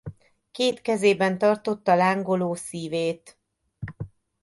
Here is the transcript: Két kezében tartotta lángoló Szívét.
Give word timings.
Két 0.51 0.81
kezében 0.81 1.37
tartotta 1.37 1.95
lángoló 1.95 2.53
Szívét. 2.55 3.39